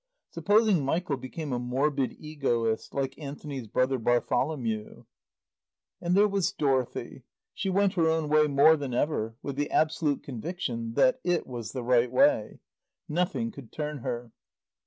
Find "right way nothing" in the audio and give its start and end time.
11.83-13.51